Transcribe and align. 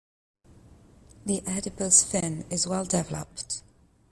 The 1.27 1.43
adipose 1.45 2.01
fin 2.03 2.45
is 2.49 2.65
well 2.65 2.85
developed. 2.85 3.61